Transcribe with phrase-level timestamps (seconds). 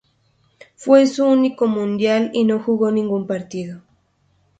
[0.77, 3.83] Fue su único Mundial y no jugó ningún partido.